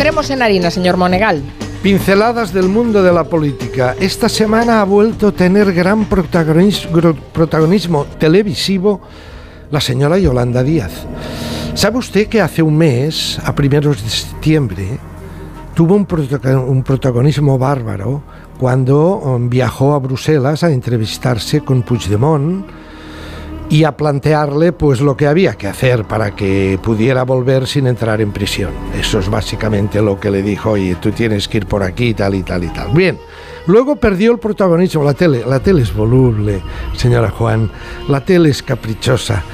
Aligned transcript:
Entremos 0.00 0.30
en 0.30 0.40
harina, 0.40 0.70
señor 0.70 0.96
Monegal. 0.96 1.42
Pinceladas 1.82 2.54
del 2.54 2.70
mundo 2.70 3.02
de 3.02 3.12
la 3.12 3.24
política. 3.24 3.94
Esta 4.00 4.30
semana 4.30 4.80
ha 4.80 4.84
vuelto 4.84 5.28
a 5.28 5.32
tener 5.32 5.74
gran 5.74 6.06
protagonismo, 6.06 8.06
televisivo 8.18 9.02
la 9.70 9.78
señora 9.78 10.18
Yolanda 10.18 10.62
Díaz. 10.62 11.04
¿Sabe 11.74 11.98
usted 11.98 12.28
que 12.28 12.40
hace 12.40 12.62
un 12.62 12.78
mes, 12.78 13.38
a 13.44 13.54
primeros 13.54 14.02
de 14.02 14.08
septiembre, 14.08 14.98
tuvo 15.74 15.96
un, 15.96 16.82
protagonismo 16.82 17.58
bárbaro 17.58 18.22
cuando 18.58 19.18
um, 19.18 19.50
viajó 19.50 19.92
a 19.92 19.98
Bruselas 19.98 20.64
a 20.64 20.70
entrevistarse 20.70 21.60
con 21.60 21.82
Puigdemont 21.82 22.64
y 23.70 23.84
a 23.84 23.96
plantearle 23.96 24.72
pues 24.72 25.00
lo 25.00 25.16
que 25.16 25.28
había 25.28 25.54
que 25.54 25.68
hacer 25.68 26.04
para 26.04 26.34
que 26.34 26.78
pudiera 26.82 27.22
volver 27.22 27.68
sin 27.68 27.86
entrar 27.86 28.20
en 28.20 28.32
prisión. 28.32 28.72
Eso 28.98 29.20
es 29.20 29.30
básicamente 29.30 30.02
lo 30.02 30.18
que 30.18 30.30
le 30.30 30.42
dijo, 30.42 30.72
oye, 30.72 30.96
tú 31.00 31.12
tienes 31.12 31.46
que 31.46 31.58
ir 31.58 31.66
por 31.66 31.84
aquí, 31.84 32.12
tal 32.12 32.34
y 32.34 32.42
tal 32.42 32.64
y 32.64 32.68
tal. 32.68 32.90
Bien, 32.90 33.16
luego 33.66 33.94
perdió 33.94 34.32
el 34.32 34.40
protagonismo, 34.40 35.04
la 35.04 35.14
tele, 35.14 35.44
la 35.46 35.60
tele 35.60 35.82
es 35.82 35.94
voluble, 35.94 36.60
señora 36.96 37.30
Juan, 37.30 37.70
la 38.08 38.24
tele 38.24 38.50
es 38.50 38.60
caprichosa. 38.60 39.44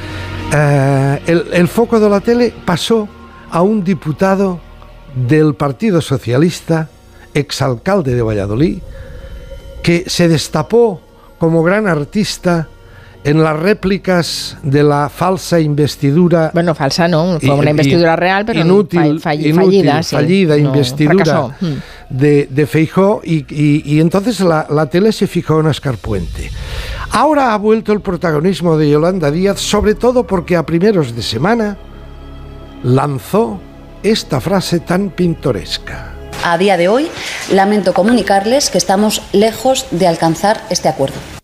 Eh, 0.51 1.23
el, 1.27 1.49
el 1.53 1.69
foco 1.69 2.01
de 2.01 2.09
la 2.09 2.21
tele 2.21 2.55
pasó 2.65 3.07
a 3.51 3.61
un 3.61 3.85
diputado 3.85 4.61
del 5.15 5.55
Partido 5.55 6.01
Socialista, 6.01 6.89
exalcalde 7.35 8.15
de 8.15 8.23
Valladolid, 8.23 8.79
que 9.83 10.05
se 10.07 10.27
destapó 10.27 11.03
como 11.39 11.63
gran 11.63 11.87
artista 11.87 12.69
en 13.27 13.43
las 13.43 13.59
réplicas 13.59 14.57
de 14.63 14.85
la 14.85 15.09
falsa 15.09 15.59
investidura. 15.59 16.53
Bueno, 16.55 16.77
falsa 16.77 17.09
no, 17.09 17.41
fue 17.41 17.55
una 17.55 17.71
investidura 17.71 18.15
real, 18.15 18.45
pero 18.47 18.61
inútil, 18.61 19.19
fallida, 19.19 20.01
fallida 20.05 20.57
investidura 20.57 21.49
mm. 21.61 21.75
de, 22.09 22.47
de 22.49 22.67
Feijó 22.69 23.21
y, 23.25 23.99
entonces 23.99 24.39
la, 24.39 24.69
la, 24.71 24.87
tele 24.87 25.11
se 25.11 25.27
fijó 25.27 25.59
en 25.59 25.67
Ascarpuente. 25.67 26.53
Ahora 27.11 27.53
ha 27.53 27.59
vuelto 27.59 27.93
el 27.93 28.01
protagonismo 28.01 28.79
de 28.79 28.91
Yolanda 28.91 29.33
Díaz, 29.33 29.59
sobre 29.59 29.97
todo 29.97 30.25
porque 30.25 30.55
a 30.55 30.65
primeros 30.65 31.17
de 31.17 31.23
semana 31.23 31.77
lanzó 32.85 33.59
esta 34.05 34.41
frase 34.41 34.79
tan 34.79 35.11
pintoresca. 35.11 36.13
A 36.45 36.59
día 36.59 36.77
de 36.77 36.87
hoy, 36.87 37.09
lamento 37.51 37.93
comunicarles 37.93 38.71
que 38.71 38.79
estamos 38.79 39.21
lejos 39.33 39.87
de 39.91 40.07
alcanzar 40.07 40.63
este 40.71 40.89
acuerdo 40.89 41.36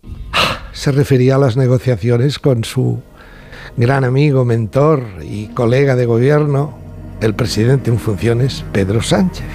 se 0.73 0.93
refería 0.93 1.37
a 1.37 1.39
las 1.39 1.57
negociaciones 1.57 2.39
con 2.39 2.65
su 2.65 3.01
gran 3.77 4.05
amigo, 4.05 4.45
mentor 4.45 5.03
y 5.23 5.47
colega 5.49 5.97
de 5.97 6.07
gobierno, 6.07 6.79
el 7.21 7.35
presidente 7.35 7.91
en 7.91 7.99
funciones, 7.99 8.65
Pedro 8.73 9.03
Sánchez. 9.03 9.47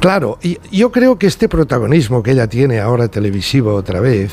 Claro, 0.00 0.38
y 0.42 0.58
yo 0.70 0.92
creo 0.92 1.18
que 1.18 1.26
este 1.26 1.48
protagonismo 1.48 2.22
que 2.22 2.32
ella 2.32 2.46
tiene 2.46 2.80
ahora 2.80 3.08
televisivo 3.08 3.74
otra 3.74 4.00
vez, 4.00 4.32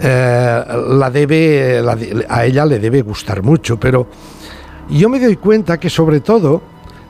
eh, 0.00 0.64
la 0.88 1.10
debe, 1.10 1.82
a 2.28 2.44
ella 2.44 2.66
le 2.66 2.78
debe 2.78 3.02
gustar 3.02 3.42
mucho, 3.42 3.78
pero 3.78 4.08
yo 4.90 5.08
me 5.08 5.20
doy 5.20 5.36
cuenta 5.36 5.78
que 5.78 5.88
sobre 5.88 6.20
todo 6.20 6.62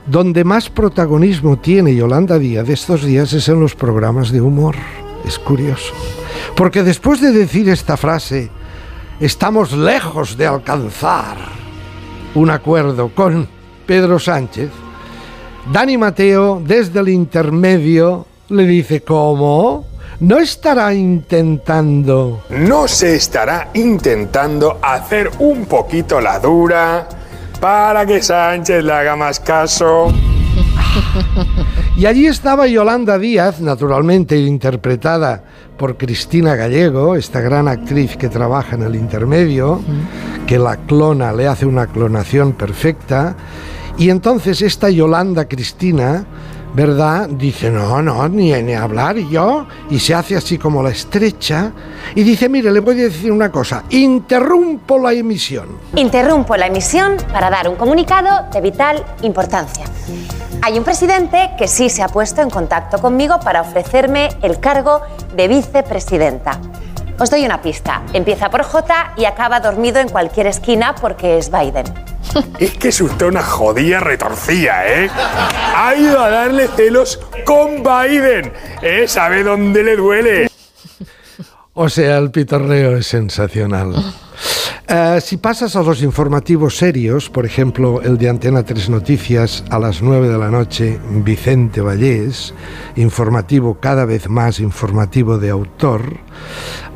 donde 0.05 0.43
más 0.43 0.69
protagonismo 0.69 1.57
tiene 1.57 1.95
Yolanda 1.95 2.39
Díaz 2.39 2.67
de 2.67 2.73
estos 2.73 3.03
días 3.03 3.33
es 3.33 3.49
en 3.49 3.59
los 3.59 3.75
programas 3.75 4.31
de 4.31 4.39
humor. 4.39 4.75
Es 5.25 5.37
curioso. 5.37 5.93
Porque 6.55 6.83
después 6.83 7.21
de 7.21 7.31
decir 7.31 7.69
esta 7.69 7.97
frase, 7.97 8.49
estamos 9.19 9.73
lejos 9.73 10.37
de 10.37 10.47
alcanzar 10.47 11.37
un 12.35 12.49
acuerdo 12.49 13.09
con 13.09 13.47
Pedro 13.85 14.19
Sánchez, 14.19 14.69
Dani 15.71 15.97
Mateo, 15.97 16.61
desde 16.63 16.99
el 16.99 17.09
intermedio, 17.09 18.25
le 18.49 18.65
dice, 18.65 19.01
¿cómo? 19.01 19.85
¿No 20.19 20.39
estará 20.39 20.93
intentando... 20.93 22.43
No 22.49 22.87
se 22.87 23.15
estará 23.15 23.69
intentando 23.73 24.79
hacer 24.81 25.29
un 25.39 25.65
poquito 25.65 26.21
la 26.21 26.39
dura 26.39 27.07
para 27.59 28.05
que 28.05 28.21
Sánchez 28.21 28.83
le 28.83 28.93
haga 28.93 29.15
más 29.15 29.39
caso? 29.39 30.11
Y 31.97 32.05
allí 32.05 32.27
estaba 32.27 32.67
Yolanda 32.67 33.17
Díaz, 33.17 33.59
naturalmente 33.59 34.37
interpretada 34.37 35.43
por 35.77 35.97
Cristina 35.97 36.55
Gallego, 36.55 37.15
esta 37.15 37.39
gran 37.39 37.67
actriz 37.67 38.17
que 38.17 38.29
trabaja 38.29 38.75
en 38.75 38.83
el 38.83 38.95
intermedio, 38.95 39.79
que 40.45 40.57
la 40.57 40.77
clona, 40.77 41.31
le 41.33 41.47
hace 41.47 41.65
una 41.65 41.87
clonación 41.87 42.53
perfecta. 42.53 43.35
Y 43.97 44.09
entonces 44.09 44.61
esta 44.61 44.89
Yolanda 44.89 45.47
Cristina, 45.47 46.25
¿verdad? 46.73 47.27
Dice, 47.29 47.69
no, 47.69 48.01
no, 48.01 48.27
ni, 48.27 48.51
ni 48.61 48.73
hablar 48.73 49.17
y 49.17 49.29
yo, 49.29 49.67
y 49.89 49.99
se 49.99 50.13
hace 50.13 50.35
así 50.35 50.57
como 50.57 50.83
la 50.83 50.89
estrecha, 50.89 51.71
y 52.15 52.23
dice, 52.23 52.49
mire, 52.49 52.71
le 52.71 52.79
voy 52.79 52.99
a 53.01 53.03
decir 53.03 53.31
una 53.31 53.51
cosa, 53.51 53.83
interrumpo 53.89 54.97
la 54.99 55.13
emisión. 55.13 55.79
Interrumpo 55.95 56.55
la 56.55 56.67
emisión 56.67 57.17
para 57.31 57.49
dar 57.49 57.67
un 57.67 57.75
comunicado 57.75 58.49
de 58.51 58.61
vital 58.61 59.03
importancia. 59.23 59.85
Hay 60.61 60.77
un 60.77 60.83
presidente 60.83 61.51
que 61.57 61.67
sí 61.67 61.89
se 61.89 62.03
ha 62.03 62.07
puesto 62.07 62.41
en 62.41 62.49
contacto 62.49 62.99
conmigo 62.99 63.39
para 63.39 63.61
ofrecerme 63.61 64.29
el 64.41 64.59
cargo 64.59 65.01
de 65.35 65.47
vicepresidenta. 65.47 66.59
Os 67.19 67.31
doy 67.31 67.45
una 67.45 67.61
pista. 67.61 68.03
Empieza 68.13 68.49
por 68.49 68.63
J 68.63 69.13
y 69.17 69.25
acaba 69.25 69.59
dormido 69.59 69.99
en 69.99 70.09
cualquier 70.09 70.47
esquina 70.47 70.93
porque 70.93 71.37
es 71.37 71.51
Biden. 71.51 71.85
Es 72.59 72.71
que 72.77 72.89
es 72.89 73.01
usted 73.01 73.25
una 73.25 73.43
jodida 73.43 73.99
retorcida, 73.99 74.87
¿eh? 74.87 75.09
Ha 75.75 75.95
ido 75.95 76.21
a 76.21 76.29
darle 76.29 76.67
celos 76.67 77.19
con 77.45 77.83
Biden. 77.83 78.51
¿Eh? 78.81 79.05
¿Sabe 79.07 79.43
dónde 79.43 79.83
le 79.83 79.95
duele? 79.95 80.49
O 81.73 81.89
sea, 81.89 82.17
el 82.17 82.31
pitorreo 82.31 82.97
es 82.97 83.07
sensacional. 83.07 83.93
Eh, 84.89 85.19
si 85.21 85.35
pasas 85.35 85.75
a 85.75 85.83
los 85.83 86.01
informativos 86.01 86.77
serios, 86.77 87.29
por 87.29 87.45
ejemplo, 87.45 88.01
el 88.01 88.17
de 88.17 88.29
Antena 88.29 88.63
3 88.63 88.89
Noticias 88.89 89.63
a 89.69 89.79
las 89.79 90.01
9 90.01 90.29
de 90.29 90.37
la 90.37 90.49
noche, 90.49 90.97
Vicente 91.09 91.81
Vallés, 91.81 92.53
informativo 92.95 93.79
cada 93.81 94.05
vez 94.05 94.29
más 94.29 94.61
informativo 94.61 95.37
de 95.37 95.49
autor, 95.49 96.17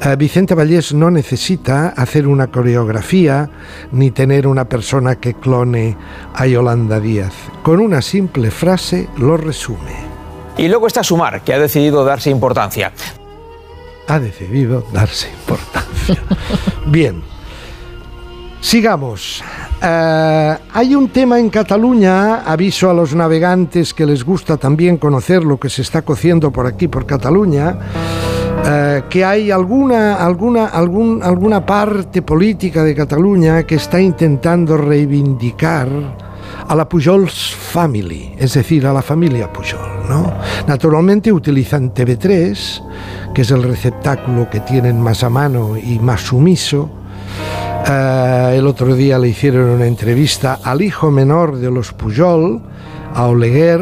eh, 0.02 0.16
Vicente 0.16 0.56
Vallés 0.56 0.94
no 0.94 1.12
necesita 1.12 1.90
hacer 1.90 2.28
una 2.28 2.48
coreografía 2.48 3.50
ni 3.92 4.12
tener 4.12 4.48
una 4.48 4.70
persona 4.70 5.16
que 5.16 5.34
clone 5.34 5.98
a 6.34 6.48
Yolanda 6.48 7.00
Díaz. 7.00 7.34
Con 7.62 7.82
una 7.82 8.02
simple 8.02 8.52
frase 8.52 9.10
lo 9.18 9.36
resume. 9.36 10.12
Y 10.58 10.68
luego 10.70 10.88
está 10.88 11.04
Sumar, 11.04 11.42
que 11.42 11.54
ha 11.54 11.60
decidido 11.60 12.06
darse 12.06 12.30
importancia. 12.30 12.92
Ha 14.08 14.20
decidido 14.20 14.86
darse 14.94 15.30
importancia. 15.30 16.18
Bien. 16.88 17.31
Sigamos. 18.62 19.44
Eh, 19.82 20.58
hay 20.74 20.96
un 20.96 21.10
tema 21.10 21.40
en 21.40 21.50
Cataluña, 21.50 22.44
aviso 22.44 22.92
a 22.92 22.94
los 22.94 23.16
navegantes 23.16 23.94
que 23.94 24.06
les 24.06 24.24
gusta 24.24 24.56
también 24.58 24.98
conocer 24.98 25.44
lo 25.44 25.60
que 25.60 25.68
se 25.68 25.82
está 25.82 26.04
cociendo 26.04 26.52
por 26.52 26.68
aquí, 26.68 26.88
por 26.88 27.08
Cataluña, 27.08 27.76
eh, 28.64 29.04
que 29.10 29.26
hay 29.26 29.50
alguna, 29.50 30.16
alguna, 30.16 30.68
algún, 30.68 31.22
alguna 31.24 31.66
parte 31.66 32.22
política 32.22 32.84
de 32.84 32.94
Cataluña 32.94 33.64
que 33.64 33.76
está 33.76 34.00
intentando 34.00 34.78
reivindicar 34.78 35.90
a 36.68 36.76
la 36.76 36.88
Pujols 36.88 37.56
Family, 37.56 38.36
es 38.38 38.54
decir, 38.54 38.86
a 38.86 38.94
la 38.94 39.02
familia 39.02 39.52
Pujol. 39.52 39.90
Naturalmente 40.68 41.32
utilizan 41.32 41.94
TV3, 41.94 43.34
que 43.34 43.42
es 43.42 43.52
el 43.52 43.64
receptáculo 43.64 44.50
que 44.50 44.60
tienen 44.60 45.02
más 45.02 45.24
a 45.24 45.30
mano 45.30 45.78
y 45.78 45.98
más 46.00 46.22
sumiso, 46.22 47.01
eh, 47.88 48.56
el 48.58 48.68
otro 48.68 48.96
día 48.96 49.18
le 49.18 49.30
hicieron 49.30 49.70
una 49.70 49.88
entrevista 49.88 50.60
al 50.64 50.82
hijo 50.82 51.12
menor 51.12 51.58
de 51.58 51.72
los 51.72 51.94
Pujol, 51.94 52.62
a 53.14 53.28
Oleguer, 53.28 53.82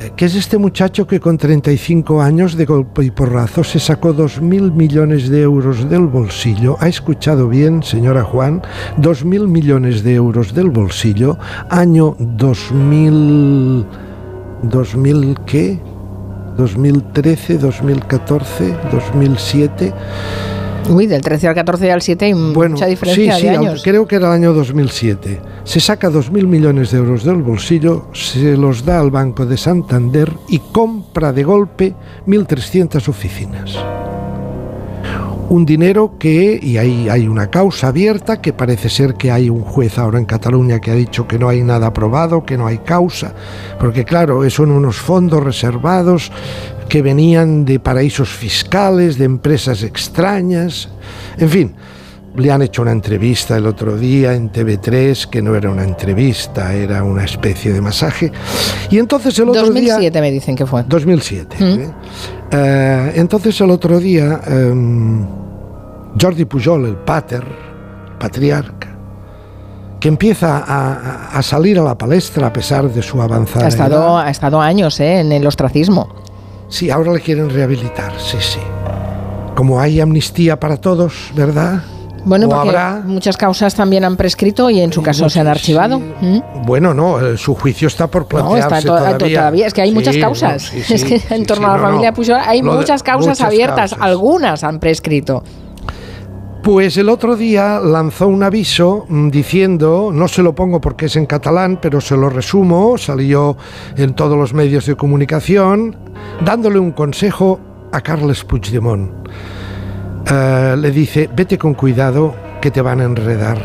eh, 0.00 0.12
que 0.16 0.26
es 0.26 0.34
este 0.34 0.58
muchacho 0.58 1.06
que 1.06 1.20
con 1.20 1.38
35 1.38 2.20
años 2.20 2.56
de 2.56 2.64
golpe 2.64 3.04
y 3.04 3.10
porrazo 3.10 3.64
se 3.64 3.78
sacó 3.78 4.14
2.000 4.14 4.72
millones 4.72 5.28
de 5.28 5.42
euros 5.42 5.88
del 5.88 6.06
bolsillo. 6.06 6.76
¿Ha 6.80 6.88
escuchado 6.88 7.48
bien, 7.48 7.82
señora 7.82 8.22
Juan? 8.22 8.62
2.000 8.98 9.46
millones 9.46 10.02
de 10.02 10.14
euros 10.14 10.54
del 10.54 10.70
bolsillo, 10.70 11.38
año 11.70 12.16
2000... 12.18 13.86
¿2000 14.64 15.44
qué? 15.44 15.78
2013, 16.56 17.58
2014, 17.58 18.76
2007 18.92 19.92
Uy, 20.88 21.06
del 21.06 21.22
13 21.22 21.48
al 21.48 21.54
14 21.54 21.86
y 21.86 21.90
al 21.90 22.02
7 22.02 22.24
hay 22.26 22.34
mucha 22.34 22.86
diferencia 22.86 23.34
sí, 23.34 23.40
sí, 23.40 23.46
de 23.46 23.56
años. 23.56 23.82
creo 23.82 24.06
que 24.06 24.16
era 24.16 24.28
el 24.28 24.32
año 24.34 24.52
2007. 24.52 25.40
Se 25.64 25.80
saca 25.80 26.10
2.000 26.10 26.46
millones 26.46 26.90
de 26.90 26.98
euros 26.98 27.24
del 27.24 27.42
bolsillo, 27.42 28.08
se 28.12 28.56
los 28.56 28.84
da 28.84 29.00
al 29.00 29.10
Banco 29.10 29.46
de 29.46 29.56
Santander 29.56 30.30
y 30.48 30.58
compra 30.58 31.32
de 31.32 31.42
golpe 31.42 31.94
1.300 32.26 33.08
oficinas. 33.08 33.78
un 35.50 35.66
dinero 35.66 36.14
que, 36.18 36.58
y 36.60 36.78
ahí 36.78 37.08
hay 37.08 37.28
una 37.28 37.48
causa 37.48 37.88
abierta, 37.88 38.40
que 38.40 38.52
parece 38.52 38.88
ser 38.88 39.14
que 39.14 39.30
hay 39.30 39.50
un 39.50 39.60
juez 39.60 39.98
ahora 39.98 40.18
en 40.18 40.24
Cataluña 40.24 40.80
que 40.80 40.90
ha 40.90 40.94
dicho 40.94 41.28
que 41.28 41.38
no 41.38 41.48
hay 41.48 41.62
nada 41.62 41.88
aprobado, 41.88 42.44
que 42.44 42.56
no 42.56 42.66
hay 42.66 42.78
causa, 42.78 43.34
porque 43.78 44.04
claro, 44.04 44.48
son 44.50 44.70
unos 44.70 44.96
fondos 44.96 45.42
reservados 45.44 46.32
que 46.88 47.02
venían 47.02 47.64
de 47.64 47.80
paraísos 47.80 48.28
fiscales, 48.28 49.18
de 49.18 49.24
empresas 49.24 49.82
extrañas, 49.82 50.88
en 51.38 51.48
fin. 51.48 51.74
Le 52.36 52.50
han 52.50 52.62
hecho 52.62 52.82
una 52.82 52.90
entrevista 52.90 53.56
el 53.56 53.64
otro 53.66 53.96
día 53.96 54.34
en 54.34 54.50
TV3, 54.50 55.28
que 55.28 55.40
no 55.40 55.54
era 55.54 55.70
una 55.70 55.84
entrevista, 55.84 56.74
era 56.74 57.04
una 57.04 57.24
especie 57.24 57.72
de 57.72 57.80
masaje. 57.80 58.32
Y 58.90 58.98
entonces 58.98 59.38
el 59.38 59.50
otro 59.50 59.62
2007 59.66 60.10
día... 60.10 60.20
me 60.20 60.32
dicen 60.32 60.56
que 60.56 60.66
fue. 60.66 60.82
2007. 60.82 61.56
¿eh? 61.60 61.90
Eh, 62.50 63.12
entonces 63.14 63.60
el 63.60 63.70
otro 63.70 64.00
día, 64.00 64.40
em, 64.48 65.24
Jordi 66.20 66.44
Pujol, 66.44 66.86
el 66.86 66.96
pater, 66.96 67.44
patriarca, 68.18 68.88
que 70.00 70.08
empieza 70.08 70.58
a, 70.58 71.38
a, 71.38 71.42
salir 71.42 71.78
a 71.78 71.82
la 71.82 71.96
palestra 71.96 72.48
a 72.48 72.52
pesar 72.52 72.90
de 72.90 73.00
su 73.00 73.22
avanzada 73.22 73.64
ha 73.64 73.68
estado, 73.68 73.94
edad. 73.94 74.26
Ha 74.26 74.30
estado 74.30 74.60
años 74.60 75.00
¿eh? 75.00 75.20
en 75.20 75.32
el 75.32 75.46
ostracismo. 75.46 76.08
Sí, 76.74 76.90
ahora 76.90 77.12
le 77.12 77.20
quieren 77.20 77.48
rehabilitar, 77.50 78.12
sí, 78.18 78.36
sí. 78.40 78.58
Como 79.54 79.78
hay 79.78 80.00
amnistía 80.00 80.58
para 80.58 80.76
todos, 80.76 81.30
¿verdad? 81.32 81.82
Bueno, 82.24 82.48
porque 82.48 82.70
habrá... 82.70 83.00
muchas 83.04 83.36
causas 83.36 83.76
también 83.76 84.04
han 84.04 84.16
prescrito 84.16 84.68
y 84.70 84.80
en 84.80 84.92
su 84.92 85.00
caso 85.00 85.30
se 85.30 85.38
han 85.38 85.46
archivado. 85.46 85.98
Sí. 85.98 86.26
¿Mm? 86.26 86.66
Bueno, 86.66 86.92
no, 86.92 87.24
eh, 87.24 87.38
su 87.38 87.54
juicio 87.54 87.86
está 87.86 88.08
por 88.08 88.26
plantearse 88.26 88.70
no, 88.70 88.76
está 88.76 88.80
to 88.80 88.88
todavía. 88.88 89.38
todavía. 89.38 89.66
Es 89.68 89.72
que 89.72 89.82
hay 89.82 89.90
sí, 89.90 89.94
muchas 89.94 90.16
causas. 90.16 90.72
No, 90.74 90.82
sí, 90.82 90.94
es 90.94 91.04
que 91.04 91.22
en 91.32 91.46
torno 91.46 91.70
a 91.70 91.76
la 91.76 91.82
familia 91.84 92.12
Pujol 92.12 92.38
hay 92.44 92.60
muchas 92.60 93.04
causas 93.04 93.28
muchas 93.28 93.40
abiertas. 93.40 93.90
Causas. 93.92 93.98
Algunas 94.00 94.64
han 94.64 94.80
prescrito. 94.80 95.44
Pues 96.64 96.96
el 96.96 97.10
otro 97.10 97.36
día 97.36 97.78
lanzó 97.78 98.26
un 98.26 98.42
aviso 98.42 99.04
mm, 99.06 99.28
diciendo, 99.28 100.08
no 100.10 100.26
se 100.28 100.42
lo 100.42 100.54
pongo 100.54 100.80
porque 100.80 101.06
es 101.06 101.16
en 101.16 101.26
catalán, 101.26 101.78
pero 101.80 102.00
se 102.00 102.16
lo 102.16 102.30
resumo, 102.30 102.96
salió 102.96 103.58
en 103.98 104.14
todos 104.14 104.38
los 104.38 104.54
medios 104.54 104.86
de 104.86 104.96
comunicación, 104.96 105.94
dándole 106.42 106.78
un 106.78 106.92
consejo 106.92 107.60
a 107.92 108.00
Carles 108.00 108.44
Puigdemont. 108.44 109.10
Uh, 110.30 110.74
le 110.78 110.90
dice, 110.90 111.28
vete 111.36 111.58
con 111.58 111.74
cuidado 111.74 112.34
que 112.62 112.70
te 112.70 112.80
van 112.80 113.02
a 113.02 113.04
enredar. 113.04 113.58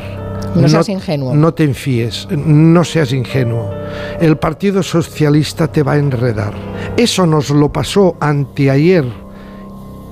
No, 0.55 0.63
no 0.63 0.67
seas 0.67 0.89
ingenuo. 0.89 1.33
No 1.33 1.53
te 1.53 1.63
enfíes, 1.63 2.27
no 2.29 2.83
seas 2.83 3.13
ingenuo. 3.13 3.71
El 4.19 4.35
Partido 4.35 4.83
Socialista 4.83 5.71
te 5.71 5.83
va 5.83 5.93
a 5.93 5.97
enredar. 5.97 6.53
Eso 6.97 7.25
nos 7.25 7.49
lo 7.49 7.71
pasó 7.71 8.17
anteayer 8.19 9.05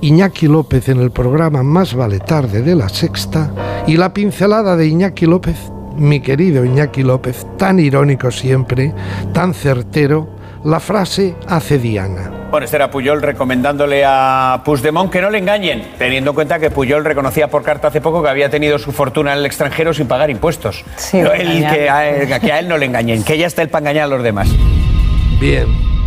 Iñaki 0.00 0.46
López 0.46 0.88
en 0.88 1.00
el 1.00 1.10
programa 1.10 1.62
Más 1.62 1.94
vale 1.94 2.20
tarde 2.20 2.62
de 2.62 2.74
la 2.74 2.88
sexta 2.88 3.50
y 3.86 3.96
la 3.96 4.14
pincelada 4.14 4.76
de 4.76 4.86
Iñaki 4.86 5.26
López, 5.26 5.56
mi 5.96 6.20
querido 6.20 6.64
Iñaki 6.64 7.02
López, 7.02 7.46
tan 7.56 7.80
irónico 7.80 8.30
siempre, 8.30 8.94
tan 9.32 9.54
certero, 9.54 10.28
la 10.64 10.78
frase 10.78 11.34
hace 11.48 11.78
Diana. 11.78 12.30
Bueno, 12.50 12.64
este 12.64 12.76
era 12.76 12.90
Puyol 12.90 13.22
recomendándole 13.22 14.04
a 14.06 14.62
Puigdemont 14.64 15.10
que 15.10 15.20
no 15.20 15.30
le 15.30 15.38
engañen, 15.38 15.82
teniendo 15.98 16.30
en 16.30 16.34
cuenta 16.34 16.58
que 16.58 16.70
Puyol 16.70 17.04
reconocía 17.04 17.48
por 17.48 17.62
carta 17.62 17.88
hace 17.88 18.00
poco 18.00 18.22
que 18.22 18.28
había 18.28 18.50
tenido 18.50 18.78
su 18.78 18.92
fortuna 18.92 19.32
en 19.32 19.38
el 19.38 19.46
extranjero 19.46 19.92
sin 19.92 20.06
pagar 20.06 20.30
impuestos. 20.30 20.84
Sí, 20.96 21.20
no, 21.20 21.32
él, 21.32 21.66
que, 21.70 21.88
a, 21.90 22.40
que 22.40 22.52
a 22.52 22.58
él 22.60 22.68
no 22.68 22.78
le 22.78 22.86
engañen, 22.86 23.24
que 23.24 23.36
ya 23.36 23.46
está 23.46 23.62
el 23.62 23.68
para 23.68 23.80
engañar 23.80 24.04
a 24.04 24.08
los 24.08 24.22
demás. 24.22 24.48
Bien. 25.40 25.97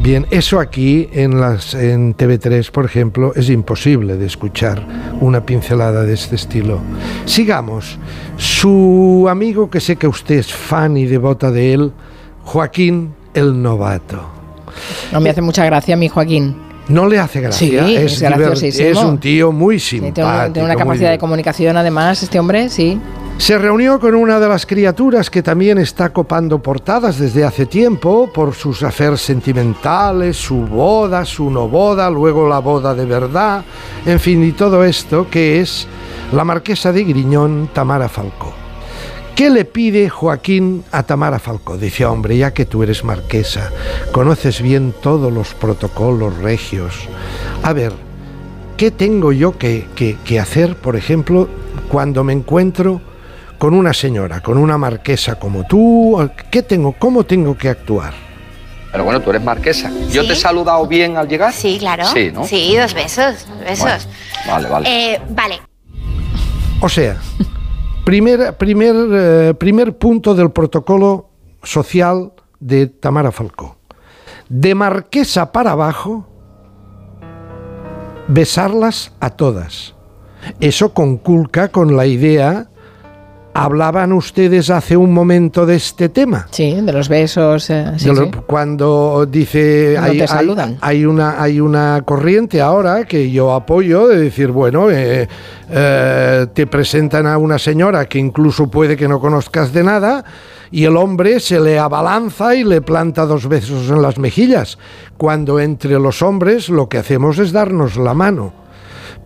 Bien, 0.00 0.26
eso 0.30 0.60
aquí 0.60 1.08
en, 1.12 1.40
las, 1.40 1.74
en 1.74 2.16
TV3, 2.16 2.70
por 2.70 2.84
ejemplo, 2.84 3.32
es 3.34 3.50
imposible 3.50 4.16
de 4.16 4.26
escuchar 4.26 4.86
una 5.20 5.44
pincelada 5.44 6.04
de 6.04 6.14
este 6.14 6.36
estilo. 6.36 6.78
Sigamos. 7.24 7.98
Su 8.36 9.26
amigo, 9.28 9.68
que 9.68 9.80
sé 9.80 9.96
que 9.96 10.06
usted 10.06 10.36
es 10.36 10.52
fan 10.52 10.96
y 10.96 11.06
devota 11.06 11.50
de 11.50 11.74
él, 11.74 11.92
Joaquín 12.44 13.12
el 13.34 13.60
Novato. 13.60 14.22
No 15.12 15.20
me 15.20 15.30
hace 15.30 15.42
mucha 15.42 15.64
gracia 15.64 15.96
mi 15.96 16.08
Joaquín. 16.08 16.56
No 16.88 17.06
le 17.06 17.18
hace 17.18 17.40
gracia. 17.40 17.84
Sí, 17.84 17.96
es, 17.96 18.22
es, 18.22 18.80
es 18.80 18.96
un 18.96 19.18
tío 19.18 19.50
muy 19.50 19.80
simpático. 19.80 20.14
Tiene 20.14 20.30
una, 20.30 20.52
tiene 20.52 20.66
una 20.66 20.76
capacidad 20.76 21.10
de 21.10 21.18
comunicación, 21.18 21.76
además, 21.76 22.22
este 22.22 22.38
hombre, 22.38 22.68
sí. 22.70 22.98
Se 23.38 23.56
reunió 23.56 24.00
con 24.00 24.16
una 24.16 24.40
de 24.40 24.48
las 24.48 24.66
criaturas 24.66 25.30
que 25.30 25.44
también 25.44 25.78
está 25.78 26.12
copando 26.12 26.60
portadas 26.60 27.18
desde 27.18 27.44
hace 27.44 27.66
tiempo 27.66 28.30
por 28.34 28.52
sus 28.52 28.82
aferes 28.82 29.20
sentimentales, 29.20 30.36
su 30.36 30.66
boda, 30.66 31.24
su 31.24 31.48
no 31.48 31.68
boda, 31.68 32.10
luego 32.10 32.48
la 32.48 32.58
boda 32.58 32.94
de 32.94 33.06
verdad, 33.06 33.64
en 34.04 34.18
fin, 34.18 34.44
y 34.44 34.52
todo 34.52 34.84
esto 34.84 35.28
que 35.30 35.60
es 35.60 35.86
la 36.32 36.44
marquesa 36.44 36.92
de 36.92 37.04
Griñón, 37.04 37.70
Tamara 37.72 38.08
Falcó. 38.08 38.52
¿Qué 39.36 39.50
le 39.50 39.64
pide 39.64 40.10
Joaquín 40.10 40.82
a 40.90 41.04
Tamara 41.04 41.38
Falcó? 41.38 41.78
Dice, 41.78 42.04
hombre, 42.04 42.36
ya 42.36 42.52
que 42.52 42.66
tú 42.66 42.82
eres 42.82 43.04
marquesa, 43.04 43.70
conoces 44.10 44.60
bien 44.60 44.92
todos 45.00 45.32
los 45.32 45.54
protocolos 45.54 46.36
regios. 46.38 47.08
A 47.62 47.72
ver, 47.72 47.92
¿qué 48.76 48.90
tengo 48.90 49.30
yo 49.30 49.56
que, 49.56 49.86
que 49.94 50.40
hacer, 50.40 50.74
por 50.74 50.96
ejemplo, 50.96 51.48
cuando 51.88 52.24
me 52.24 52.32
encuentro 52.32 53.00
con 53.58 53.74
una 53.74 53.92
señora, 53.92 54.40
con 54.40 54.56
una 54.56 54.78
marquesa 54.78 55.38
como 55.38 55.64
tú? 55.64 56.18
¿Qué 56.50 56.62
tengo? 56.62 56.92
¿Cómo 56.92 57.24
tengo 57.24 57.56
que 57.58 57.68
actuar? 57.68 58.14
Pero 58.90 59.04
bueno, 59.04 59.20
tú 59.20 59.30
eres 59.30 59.42
marquesa. 59.42 59.90
¿Yo 60.10 60.22
¿Sí? 60.22 60.28
te 60.28 60.32
he 60.32 60.36
saludado 60.36 60.86
bien 60.86 61.16
al 61.16 61.28
llegar? 61.28 61.52
Sí, 61.52 61.76
claro. 61.78 62.06
Sí, 62.06 62.30
¿no? 62.32 62.44
Sí, 62.44 62.74
dos 62.76 62.94
besos. 62.94 63.46
Dos 63.46 63.60
besos. 63.60 64.08
Bueno, 64.46 64.48
vale, 64.48 64.68
vale. 64.68 65.14
Eh, 65.14 65.20
vale. 65.28 65.60
O 66.80 66.88
sea, 66.88 67.16
primer, 68.04 68.56
primer, 68.56 68.94
eh, 69.12 69.54
primer 69.58 69.98
punto 69.98 70.34
del 70.34 70.50
protocolo 70.52 71.28
social 71.62 72.32
de 72.60 72.86
Tamara 72.86 73.32
Falcó. 73.32 73.76
De 74.48 74.74
marquesa 74.74 75.52
para 75.52 75.72
abajo, 75.72 76.26
besarlas 78.28 79.12
a 79.20 79.30
todas. 79.30 79.94
Eso 80.60 80.94
conculca 80.94 81.68
con 81.68 81.96
la 81.96 82.06
idea 82.06 82.68
¿Hablaban 83.58 84.12
ustedes 84.12 84.70
hace 84.70 84.96
un 84.96 85.12
momento 85.12 85.66
de 85.66 85.76
este 85.76 86.08
tema? 86.08 86.46
Sí, 86.50 86.80
de 86.80 86.92
los 86.92 87.08
besos. 87.08 87.68
Eh, 87.70 87.92
sí, 87.96 88.08
De 88.08 88.14
lo- 88.14 88.24
sí. 88.24 88.30
Cuando 88.46 89.26
dice 89.28 89.94
Cuando 89.94 90.10
hay, 90.12 90.16
te 90.18 90.22
hay- 90.22 90.28
saludan. 90.28 90.78
hay 90.80 91.04
una 91.04 91.42
hay 91.42 91.60
una 91.60 92.02
corriente 92.04 92.60
ahora 92.60 93.04
que 93.04 93.30
yo 93.30 93.52
apoyo 93.52 94.06
de 94.06 94.18
decir 94.18 94.50
bueno 94.52 94.90
eh, 94.90 95.28
eh, 95.70 96.46
te 96.54 96.66
presentan 96.66 97.26
a 97.26 97.36
una 97.38 97.58
señora 97.58 98.06
que 98.06 98.18
incluso 98.18 98.70
puede 98.70 98.96
que 98.96 99.08
no 99.08 99.20
conozcas 99.20 99.72
de 99.72 99.82
nada 99.84 100.24
y 100.70 100.84
el 100.84 100.96
hombre 100.96 101.40
se 101.40 101.58
le 101.60 101.78
abalanza 101.78 102.54
y 102.54 102.62
le 102.64 102.80
planta 102.80 103.26
dos 103.26 103.48
besos 103.48 103.90
en 103.90 104.02
las 104.02 104.18
mejillas 104.18 104.78
cuando 105.16 105.58
entre 105.60 105.98
los 105.98 106.22
hombres 106.22 106.68
lo 106.68 106.88
que 106.88 106.98
hacemos 106.98 107.38
es 107.38 107.52
darnos 107.52 107.96
la 107.96 108.14
mano 108.14 108.52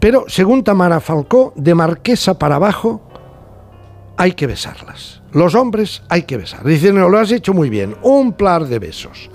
pero 0.00 0.24
según 0.26 0.64
Tamara 0.64 1.00
Falcó 1.00 1.52
de 1.56 1.74
marquesa 1.74 2.38
para 2.38 2.56
abajo 2.56 3.02
hay 4.22 4.34
que 4.34 4.46
besarlas. 4.46 5.20
Los 5.32 5.56
hombres 5.56 6.00
hay 6.08 6.22
que 6.22 6.36
besar. 6.36 6.62
Dicen, 6.62 6.94
no, 6.94 7.08
lo 7.08 7.18
has 7.18 7.32
hecho 7.32 7.52
muy 7.52 7.68
bien. 7.68 7.96
Un 8.02 8.34
par 8.34 8.66
de 8.66 8.78
besos. 8.78 9.28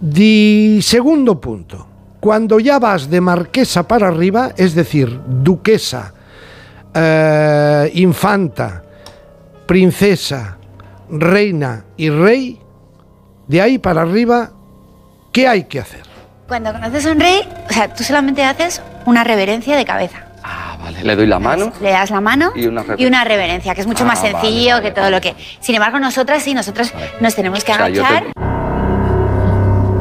Di 0.00 0.78
segundo 0.82 1.40
punto. 1.40 1.84
Cuando 2.20 2.60
ya 2.60 2.78
vas 2.78 3.10
de 3.10 3.20
marquesa 3.20 3.88
para 3.88 4.06
arriba, 4.06 4.52
es 4.56 4.76
decir, 4.76 5.20
duquesa, 5.26 6.14
eh, 6.94 7.90
infanta, 7.94 8.84
princesa, 9.66 10.58
reina 11.10 11.84
y 11.96 12.08
rey, 12.08 12.60
de 13.48 13.60
ahí 13.60 13.78
para 13.78 14.02
arriba, 14.02 14.52
¿qué 15.32 15.48
hay 15.48 15.64
que 15.64 15.80
hacer? 15.80 16.02
Cuando 16.46 16.72
conoces 16.72 17.04
a 17.04 17.10
un 17.10 17.18
rey, 17.18 17.40
o 17.68 17.72
sea, 17.72 17.92
tú 17.92 18.04
solamente 18.04 18.44
haces 18.44 18.80
una 19.06 19.24
reverencia 19.24 19.76
de 19.76 19.84
cabeza. 19.84 20.27
Ah, 20.88 20.92
vale. 20.92 21.04
Le 21.04 21.16
doy 21.16 21.26
la 21.26 21.38
mano. 21.38 21.72
Le 21.80 21.90
das 21.90 22.10
la 22.10 22.20
mano 22.20 22.52
Y 22.54 22.66
una 22.66 22.82
reverencia. 22.82 23.24
reverencia, 23.24 23.74
que 23.74 23.80
es 23.82 23.86
mucho 23.86 24.04
Ah, 24.04 24.08
más 24.08 24.22
vale, 24.22 24.32
sencillo 24.32 24.70
vale, 24.76 24.82
que 24.82 24.90
todo 24.92 25.04
vale. 25.04 25.16
lo 25.16 25.20
que. 25.20 25.34
Sin 25.60 25.74
embargo, 25.74 25.98
nosotras 25.98 26.42
sí, 26.42 26.54
nosotras 26.54 26.92
nos 27.20 27.34
tenemos 27.34 27.62
que 27.64 27.72
O 27.72 27.76
sea, 27.76 27.88
yo 27.88 28.02
te- 28.02 28.06
agachar. 28.08 28.32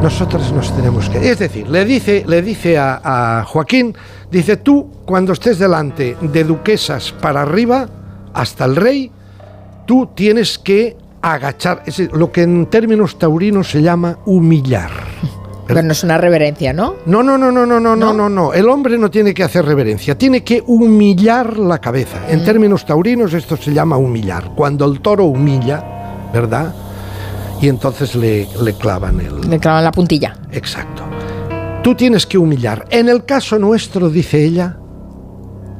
Nosotros 0.01 0.51
nos 0.51 0.73
tenemos 0.75 1.09
que... 1.09 1.29
Es 1.31 1.39
decir, 1.39 1.67
le 1.67 1.83
dice, 1.83 2.23
le 2.27 2.41
dice 2.43 2.77
a, 2.77 3.01
a 3.39 3.43
Joaquín, 3.45 3.95
dice 4.29 4.55
tú, 4.57 4.89
cuando 5.05 5.33
estés 5.33 5.57
delante 5.57 6.15
de 6.21 6.43
duquesas 6.43 7.11
para 7.13 7.41
arriba, 7.41 7.87
hasta 8.33 8.65
el 8.65 8.75
rey, 8.75 9.11
tú 9.87 10.07
tienes 10.15 10.59
que 10.59 10.95
agachar, 11.21 11.79
es 11.87 11.97
decir, 11.97 12.11
lo 12.15 12.31
que 12.31 12.43
en 12.43 12.67
términos 12.67 13.17
taurinos 13.17 13.69
se 13.71 13.81
llama 13.81 14.19
humillar. 14.25 14.91
Pero 15.67 15.81
no 15.83 15.91
es 15.91 16.03
una 16.03 16.17
reverencia, 16.17 16.71
¿no? 16.73 16.95
No, 17.05 17.21
no, 17.21 17.37
no, 17.37 17.51
no, 17.51 17.65
no, 17.65 17.79
no, 17.79 17.95
no, 17.95 18.13
no, 18.13 18.29
no. 18.29 18.53
El 18.53 18.69
hombre 18.69 18.97
no 18.97 19.11
tiene 19.11 19.33
que 19.33 19.43
hacer 19.43 19.65
reverencia, 19.65 20.17
tiene 20.17 20.43
que 20.43 20.63
humillar 20.65 21.57
la 21.57 21.79
cabeza. 21.79 22.29
En 22.29 22.43
términos 22.43 22.85
taurinos 22.85 23.33
esto 23.33 23.57
se 23.57 23.73
llama 23.73 23.97
humillar. 23.97 24.51
Cuando 24.55 24.85
el 24.85 25.01
toro 25.01 25.25
humilla, 25.25 25.83
¿verdad? 26.33 26.73
Y 27.61 27.67
entonces 27.67 28.15
le, 28.15 28.47
le 28.63 28.73
clavan 28.73 29.19
el... 29.19 29.41
Le 29.49 29.59
clavan 29.59 29.83
la 29.83 29.91
puntilla. 29.91 30.37
Exacto. 30.51 31.03
Tú 31.83 31.95
tienes 31.95 32.25
que 32.25 32.37
humillar. 32.37 32.85
En 32.89 33.09
el 33.09 33.25
caso 33.25 33.59
nuestro, 33.59 34.09
dice 34.09 34.43
ella, 34.43 34.77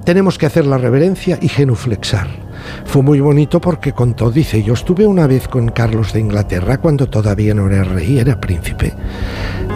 tenemos 0.03 0.38
que 0.38 0.46
hacer 0.46 0.65
la 0.65 0.77
reverencia 0.77 1.38
y 1.41 1.48
genuflexar. 1.50 2.47
Fue 2.86 3.02
muy 3.04 3.20
bonito 3.20 3.60
porque 3.62 3.94
contó, 3.94 4.32
dice, 4.32 4.64
yo 4.64 4.74
estuve 4.74 5.06
una 5.06 5.28
vez 5.28 5.48
con 5.48 5.70
Carlos 5.70 6.14
de 6.14 6.20
Inglaterra 6.22 6.78
cuando 6.78 7.08
todavía 7.08 7.54
no 7.54 7.68
era 7.70 7.84
rey, 7.84 8.20
era 8.20 8.40
príncipe. 8.40 8.94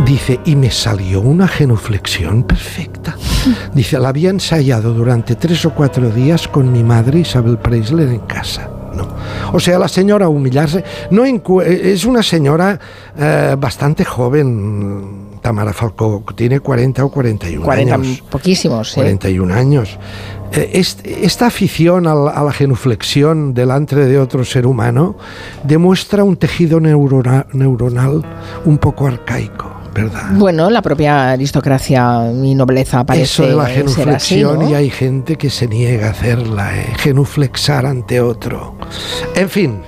Dice, 0.05 0.39
y 0.45 0.55
me 0.55 0.71
salió 0.71 1.21
una 1.21 1.47
genuflexión 1.47 2.43
perfecta. 2.43 3.15
Dice, 3.73 3.99
la 3.99 4.09
había 4.09 4.29
ensayado 4.29 4.93
durante 4.93 5.35
tres 5.35 5.65
o 5.65 5.71
cuatro 5.73 6.09
días 6.09 6.47
con 6.47 6.71
mi 6.71 6.83
madre 6.83 7.19
Isabel 7.19 7.57
Preisler 7.57 8.09
en 8.09 8.19
casa. 8.19 8.69
No. 8.95 9.07
O 9.53 9.59
sea, 9.59 9.79
la 9.79 9.87
señora 9.87 10.27
humillarse, 10.27 10.83
no 11.11 11.25
encu- 11.25 11.63
es 11.63 12.03
una 12.05 12.21
señora 12.21 12.77
eh, 13.17 13.55
bastante 13.57 14.03
joven, 14.03 15.29
Tamara 15.41 15.71
Falcó, 15.71 16.23
tiene 16.35 16.59
40 16.59 17.05
o 17.05 17.09
41 17.09 17.63
40 17.63 17.95
años. 17.95 18.23
poquísimos, 18.29 18.91
¿eh? 18.91 18.95
41 18.95 19.53
años. 19.53 19.97
Eh, 20.53 20.71
est- 20.73 21.05
esta 21.05 21.47
afición 21.47 22.07
a 22.07 22.13
la, 22.15 22.51
genuflexión 22.51 23.53
delante 23.53 23.95
de 23.95 24.19
otro 24.19 24.43
ser 24.43 24.65
humano 24.67 25.15
demuestra 25.63 26.23
un 26.25 26.35
tejido 26.35 26.79
neurona- 26.81 27.45
neuronal 27.53 28.21
un 28.65 28.77
poco 28.77 29.07
arcaico, 29.07 29.71
¿verdad? 29.93 30.31
Bueno, 30.33 30.69
la 30.69 30.81
propia 30.81 31.31
aristocracia 31.31 32.29
y 32.33 32.53
nobleza 32.53 33.05
parece 33.05 33.23
Eso 33.23 33.43
de 33.47 33.55
la 33.55 33.63
así, 33.63 33.73
genuflexión 33.75 34.59
¿no? 34.59 34.69
y 34.69 34.73
hay 34.73 34.89
gente 34.89 35.37
que 35.37 35.49
se 35.49 35.67
niega 35.69 36.07
a 36.07 36.11
hacerla, 36.11 36.77
¿eh? 36.77 36.85
genuflexar 36.97 37.85
ante 37.85 38.19
otro. 38.19 38.75
En 39.35 39.49
fin. 39.49 39.79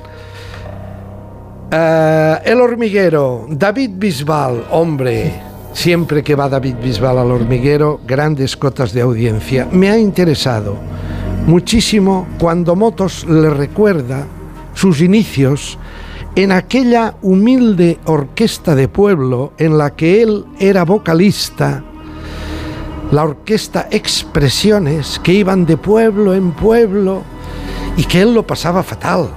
Eh, 1.72 2.40
el 2.46 2.62
hormiguero, 2.62 3.46
David 3.50 3.92
Bisbal, 3.96 4.64
hombre, 4.72 5.34
siempre 5.74 6.24
que 6.24 6.36
va 6.36 6.50
David 6.50 6.76
Bisbal 6.82 7.18
al 7.18 7.32
hormiguero, 7.32 8.00
grandes 8.08 8.56
cotas 8.56 8.94
de 8.94 9.02
audiencia. 9.02 9.68
Me 9.72 9.90
ha 9.90 9.98
interesado 9.98 10.78
muchísimo 11.46 12.28
cuando 12.40 12.76
Motos 12.76 13.26
le 13.26 13.50
recuerda 13.50 14.26
sus 14.74 15.02
inicios 15.02 15.78
en 16.36 16.52
aquella 16.52 17.16
humilde 17.22 18.00
orquesta 18.06 18.76
de 18.76 18.88
pueblo 18.88 19.54
en 19.58 19.78
la 19.78 19.92
que 19.92 20.22
él 20.22 20.46
era 20.60 20.84
vocalista 20.86 21.84
la 23.14 23.24
orquesta 23.24 23.88
Expresiones, 23.92 25.20
que 25.24 25.34
iban 25.34 25.66
de 25.68 25.78
pueblo 25.78 26.34
en 26.34 26.52
pueblo 26.52 27.22
y 27.96 28.06
que 28.06 28.22
él 28.22 28.34
lo 28.34 28.46
pasaba 28.46 28.82
fatal. 28.82 29.30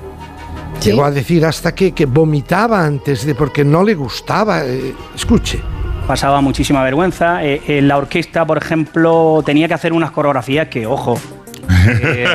Sí. 0.81 0.91
Llegó 0.91 1.05
a 1.05 1.11
decir 1.11 1.45
hasta 1.45 1.75
que, 1.75 1.93
que 1.93 2.07
vomitaba 2.07 2.83
antes 2.83 3.27
de 3.27 3.35
porque 3.35 3.65
no 3.65 3.85
le 3.85 3.95
gustaba. 3.95 4.65
Eh, 4.65 4.95
escuche. 5.15 5.61
Pasaba 6.07 6.41
muchísima 6.41 6.83
vergüenza. 6.83 7.45
Eh, 7.45 7.61
eh, 7.67 7.83
la 7.83 7.97
orquesta, 7.99 8.45
por 8.45 8.59
ejemplo, 8.59 9.43
tenía 9.45 9.69
que 9.69 9.75
hacer 9.75 9.93
unas 9.93 10.11
coreografías 10.11 10.69
que, 10.69 10.87
ojo. 10.87 11.19
eh. 11.69 12.27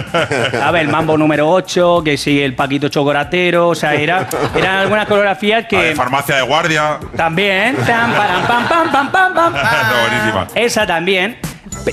El 0.76 0.88
mambo 0.90 1.18
número 1.18 1.50
8, 1.50 2.02
que 2.04 2.18
sí, 2.18 2.42
el 2.42 2.54
Paquito 2.56 2.90
Chocolatero, 2.90 3.70
o 3.70 3.76
sea, 3.76 3.94
era, 3.94 4.28
eran 4.56 4.78
algunas 4.78 5.08
coreografías 5.08 5.64
La 5.64 5.68
que 5.68 5.78
de 5.78 5.96
farmacia 5.96 6.36
de 6.36 6.42
guardia. 6.42 7.00
también, 7.16 7.76
tan, 7.78 8.14
param, 8.14 8.46
pam, 8.46 8.68
pam, 8.68 8.92
pam, 8.92 9.12
pam, 9.12 9.34
pam. 9.34 9.56
Está 9.56 9.94
buenísima. 10.10 10.48
esa 10.56 10.86
también. 10.86 11.38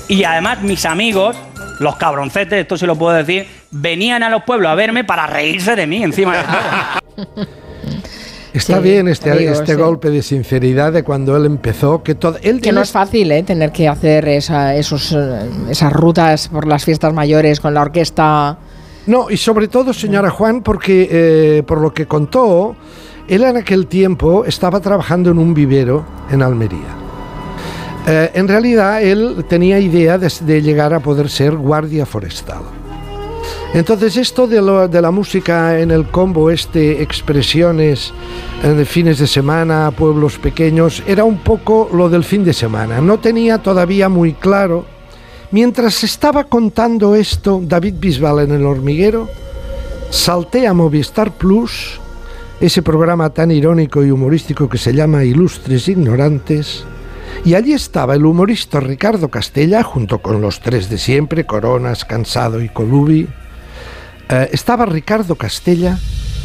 Y 0.08 0.24
además 0.24 0.60
mis 0.62 0.84
amigos, 0.84 1.36
los 1.80 1.96
cabroncetes, 1.96 2.60
esto 2.60 2.76
se 2.76 2.86
lo 2.86 2.96
puedo 2.96 3.16
decir, 3.16 3.46
venían 3.70 4.22
a 4.22 4.30
los 4.30 4.42
pueblos 4.42 4.70
a 4.70 4.74
verme 4.74 5.04
para 5.04 5.26
reírse 5.26 5.76
de 5.76 5.86
mí 5.86 6.02
encima 6.02 6.36
de 6.38 6.42
todo. 6.44 7.46
Está 8.58 8.76
Sí, 8.76 8.82
bien 8.82 9.08
este, 9.08 9.50
este 9.50 9.74
sí. 9.74 9.80
golpe 9.80 10.10
de 10.10 10.22
sinceridad 10.22 10.92
de 10.92 11.02
cuando 11.02 11.36
él 11.36 11.46
empezó, 11.46 12.02
que 12.02 12.14
todo... 12.14 12.36
Él 12.42 12.60
Que 12.60 12.72
no 12.72 12.82
es 12.82 12.90
fácil, 12.92 13.30
¿eh? 13.32 13.42
Tener 13.42 13.72
que 13.72 13.88
hacer 13.88 14.28
esa- 14.28 14.74
esos, 14.76 15.12
eh, 15.12 15.48
esas 15.70 15.92
rutas 15.92 16.48
por 16.48 16.66
las 16.66 16.84
fiestas 16.84 17.12
mayores 17.14 17.60
con 17.60 17.72
la 17.74 17.82
orquesta. 17.82 18.58
No, 19.06 19.30
y 19.30 19.36
sobre 19.38 19.68
todo, 19.68 19.92
señora 19.92 20.30
Juan, 20.30 20.62
porque 20.62 21.08
eh, 21.10 21.62
por 21.66 21.80
lo 21.80 21.94
que 21.94 22.06
contó, 22.06 22.76
él 23.26 23.42
en 23.44 23.56
aquel 23.56 23.86
tiempo 23.86 24.44
estaba 24.44 24.80
trabajando 24.80 25.30
en 25.30 25.38
un 25.38 25.54
vivero 25.54 26.04
en 26.30 26.42
Almería. 26.42 26.96
Eh, 28.06 28.30
en 28.34 28.48
realidad, 28.48 29.02
él 29.02 29.44
tenía 29.48 29.78
idea 29.78 30.18
de, 30.18 30.32
de 30.40 30.62
llegar 30.62 30.94
a 30.94 31.00
poder 31.00 31.28
ser 31.28 31.56
guardia 31.56 32.06
forestal. 32.06 32.62
Entonces, 33.74 34.16
esto 34.16 34.46
de, 34.46 34.60
la 34.62 35.10
música 35.10 35.78
en 35.78 35.90
el 35.90 36.06
combo, 36.06 36.50
este, 36.50 37.02
expresiones 37.02 38.12
eh, 38.62 38.68
de 38.68 38.84
fines 38.84 39.18
de 39.18 39.26
semana, 39.26 39.90
pueblos 39.90 40.38
pequeños, 40.38 41.02
era 41.06 41.24
un 41.24 41.38
poco 41.38 41.90
lo 41.92 42.08
del 42.08 42.24
fin 42.24 42.44
de 42.44 42.54
semana. 42.54 43.00
No 43.00 43.18
tenía 43.18 43.58
todavía 43.58 44.08
muy 44.08 44.32
claro 44.32 44.86
Mientras 45.50 46.04
estaba 46.04 46.44
contando 46.44 47.14
esto 47.14 47.62
David 47.64 47.94
Bisbal 47.98 48.40
en 48.40 48.52
el 48.52 48.66
hormiguero, 48.66 49.30
salté 50.10 50.66
a 50.66 50.74
Movistar 50.74 51.32
Plus, 51.32 51.98
ese 52.60 52.82
programa 52.82 53.30
tan 53.30 53.50
irónico 53.50 54.04
y 54.04 54.10
humorístico 54.10 54.68
que 54.68 54.76
se 54.76 54.92
llama 54.92 55.24
Ilustres 55.24 55.88
Ignorantes, 55.88 56.84
y 57.46 57.54
allí 57.54 57.72
estaba 57.72 58.14
el 58.14 58.26
humorista 58.26 58.78
Ricardo 58.80 59.28
Castella, 59.28 59.82
junto 59.82 60.18
con 60.18 60.42
los 60.42 60.60
tres 60.60 60.90
de 60.90 60.98
siempre, 60.98 61.46
Coronas, 61.46 62.04
Cansado 62.04 62.60
y 62.60 62.68
Colubi. 62.68 63.26
Eh, 64.28 64.50
estaba 64.52 64.84
Ricardo 64.86 65.34
Castella 65.36 65.98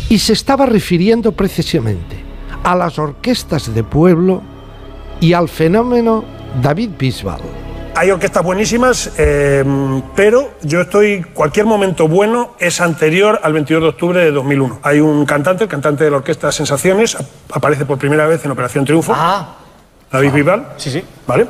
y 0.09 0.19
se 0.19 0.33
estaba 0.33 0.65
refiriendo 0.65 1.31
precisamente 1.33 2.23
a 2.63 2.75
las 2.75 2.97
orquestas 2.99 3.73
de 3.73 3.83
pueblo 3.83 4.41
y 5.19 5.33
al 5.33 5.49
fenómeno 5.49 6.23
David 6.61 6.91
Bisbal. 6.97 7.41
Hay 7.95 8.09
orquestas 8.09 8.43
buenísimas, 8.43 9.11
eh, 9.19 9.63
pero 10.15 10.51
yo 10.63 10.81
estoy. 10.81 11.23
Cualquier 11.33 11.65
momento 11.67 12.07
bueno 12.07 12.55
es 12.59 12.81
anterior 12.81 13.39
al 13.43 13.53
22 13.53 13.83
de 13.83 13.89
octubre 13.89 14.19
de 14.19 14.31
2001. 14.31 14.79
Hay 14.81 14.99
un 14.99 15.25
cantante, 15.25 15.65
el 15.65 15.69
cantante 15.69 16.03
de 16.03 16.09
la 16.09 16.17
orquesta 16.17 16.51
Sensaciones, 16.51 17.15
ap- 17.15 17.25
aparece 17.51 17.85
por 17.85 17.99
primera 17.99 18.25
vez 18.25 18.43
en 18.45 18.51
Operación 18.51 18.83
Triunfo. 18.85 19.13
Ah. 19.15 19.57
David 20.11 20.31
Bisbal. 20.31 20.67
Sí, 20.77 20.89
sí. 20.89 21.03
¿Vale? 21.27 21.45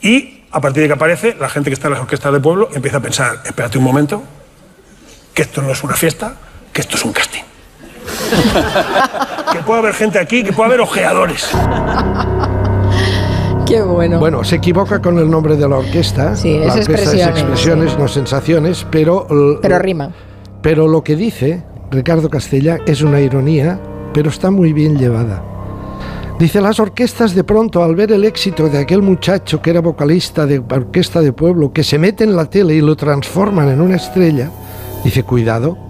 Y 0.00 0.44
a 0.52 0.60
partir 0.60 0.82
de 0.82 0.88
que 0.88 0.94
aparece, 0.94 1.36
la 1.40 1.48
gente 1.48 1.70
que 1.70 1.74
está 1.74 1.88
en 1.88 1.94
las 1.94 2.02
orquestas 2.02 2.32
del 2.32 2.40
pueblo 2.42 2.68
empieza 2.72 2.98
a 2.98 3.00
pensar: 3.00 3.40
espérate 3.44 3.78
un 3.78 3.84
momento, 3.84 4.22
que 5.38 5.42
esto 5.42 5.62
no 5.62 5.70
es 5.70 5.84
una 5.84 5.94
fiesta, 5.94 6.34
que 6.72 6.80
esto 6.80 6.96
es 6.96 7.04
un 7.04 7.12
casting. 7.12 7.44
que 9.52 9.58
puede 9.60 9.78
haber 9.78 9.94
gente 9.94 10.18
aquí, 10.18 10.42
que 10.42 10.52
puede 10.52 10.70
haber 10.70 10.80
ojeadores. 10.80 11.48
Qué 13.64 13.80
bueno. 13.80 14.18
Bueno, 14.18 14.42
se 14.42 14.56
equivoca 14.56 15.00
con 15.00 15.16
el 15.16 15.30
nombre 15.30 15.54
de 15.54 15.68
la 15.68 15.76
orquesta. 15.76 16.34
Sí, 16.34 16.58
la 16.58 16.66
es 16.66 16.72
orquesta 16.72 16.92
expresiones, 16.92 17.36
es 17.36 17.42
expresiones, 17.42 17.98
no 18.00 18.08
sensaciones, 18.08 18.84
pero... 18.90 19.28
Pero 19.62 19.78
rima. 19.78 20.10
Pero 20.60 20.88
lo 20.88 21.04
que 21.04 21.14
dice 21.14 21.62
Ricardo 21.92 22.28
Castella 22.28 22.78
es 22.84 23.02
una 23.02 23.20
ironía, 23.20 23.78
pero 24.12 24.30
está 24.30 24.50
muy 24.50 24.72
bien 24.72 24.98
llevada. 24.98 25.40
Dice, 26.40 26.60
las 26.60 26.80
orquestas 26.80 27.32
de 27.36 27.44
pronto, 27.44 27.84
al 27.84 27.94
ver 27.94 28.10
el 28.10 28.24
éxito 28.24 28.68
de 28.68 28.78
aquel 28.78 29.02
muchacho 29.02 29.62
que 29.62 29.70
era 29.70 29.82
vocalista 29.82 30.46
de 30.46 30.58
orquesta 30.58 31.20
de 31.20 31.32
pueblo, 31.32 31.72
que 31.72 31.84
se 31.84 31.96
mete 31.96 32.24
en 32.24 32.34
la 32.34 32.46
tele 32.46 32.74
y 32.74 32.80
lo 32.80 32.96
transforman 32.96 33.68
en 33.68 33.80
una 33.80 33.94
estrella, 33.94 34.50
dice, 35.04 35.22
cuidado, 35.22 35.88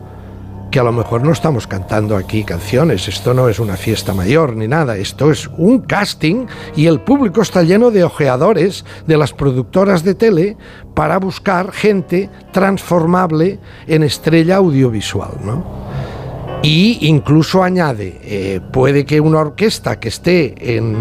que 0.71 0.79
a 0.79 0.83
lo 0.83 0.93
mejor 0.93 1.23
no 1.23 1.33
estamos 1.33 1.67
cantando 1.67 2.17
aquí 2.17 2.45
canciones, 2.45 3.09
esto 3.09 3.33
no 3.35 3.49
es 3.49 3.59
una 3.59 3.77
fiesta 3.77 4.13
mayor 4.13 4.57
ni 4.57 4.69
nada, 4.69 4.97
esto 4.97 5.31
es 5.31 5.49
un 5.57 5.81
casting 5.81 6.47
y 6.77 6.87
el 6.87 7.01
público 7.01 7.43
está 7.43 7.63
lleno 7.63 7.91
de 7.91 8.05
ojeadores 8.05 8.85
de 9.07 9.17
las 9.17 9.33
productoras 9.33 10.05
de 10.05 10.15
tele 10.15 10.57
para 10.95 11.19
buscar 11.19 11.73
gente 11.73 12.29
transformable 12.53 13.59
en 13.87 14.03
estrella 14.03 14.57
audiovisual, 14.57 15.31
¿no? 15.43 15.65
Y 16.63 17.07
incluso 17.07 17.63
añade, 17.63 18.19
eh, 18.23 18.61
puede 18.73 19.07
que 19.07 19.21
una 19.21 19.39
orquesta 19.39 20.01
que 20.01 20.09
esté 20.09 20.77
en 20.77 20.97